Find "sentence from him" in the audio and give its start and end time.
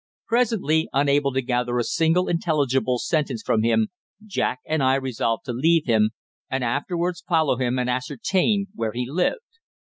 2.97-3.89